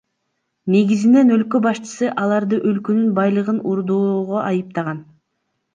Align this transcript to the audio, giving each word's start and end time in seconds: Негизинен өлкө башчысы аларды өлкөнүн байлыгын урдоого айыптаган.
Негизинен 0.75 1.29
өлкө 1.35 1.61
башчысы 1.67 2.09
аларды 2.23 2.61
өлкөнүн 2.73 3.15
байлыгын 3.21 3.65
урдоого 3.75 4.45
айыптаган. 4.51 5.07